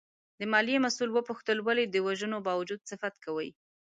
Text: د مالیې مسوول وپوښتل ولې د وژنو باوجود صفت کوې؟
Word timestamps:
د 0.39 0.41
مالیې 0.51 0.79
مسوول 0.85 1.09
وپوښتل 1.13 1.57
ولې 1.61 1.85
د 1.87 1.95
وژنو 2.05 2.37
باوجود 2.47 2.79
صفت 2.91 3.13
کوې؟ 3.25 3.49